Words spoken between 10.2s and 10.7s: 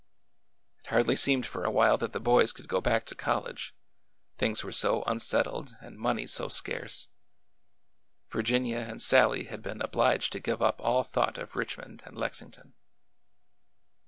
to give